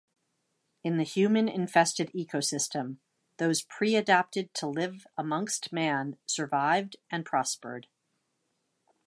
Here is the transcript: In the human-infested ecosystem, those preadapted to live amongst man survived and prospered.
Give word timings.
In 0.83 0.97
the 0.97 1.03
human-infested 1.03 2.09
ecosystem, 2.13 2.97
those 3.37 3.61
preadapted 3.61 4.51
to 4.55 4.65
live 4.65 5.05
amongst 5.15 5.71
man 5.71 6.17
survived 6.25 6.95
and 7.11 7.23
prospered. 7.23 7.85